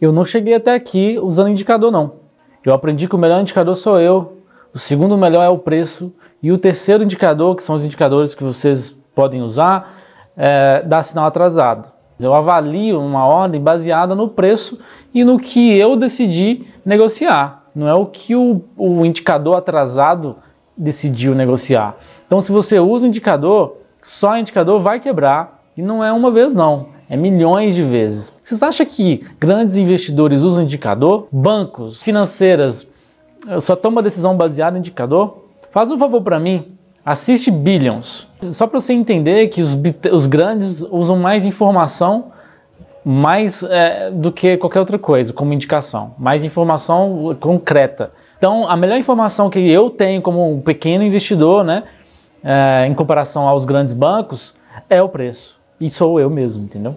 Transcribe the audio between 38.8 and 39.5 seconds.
você entender